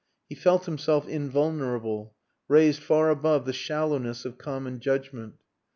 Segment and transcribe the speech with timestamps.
[0.29, 2.15] He felt himself invulnerable
[2.47, 5.35] raised far above the shallowness of common judgment.